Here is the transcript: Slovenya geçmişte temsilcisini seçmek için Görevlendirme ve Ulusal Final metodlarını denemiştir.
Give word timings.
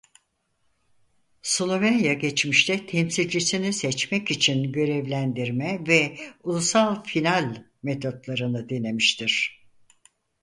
Slovenya 1.41 2.13
geçmişte 2.13 2.85
temsilcisini 2.85 3.73
seçmek 3.73 4.31
için 4.31 4.71
Görevlendirme 4.71 5.87
ve 5.87 6.17
Ulusal 6.43 7.03
Final 7.03 7.63
metodlarını 7.83 8.69
denemiştir. 8.69 9.63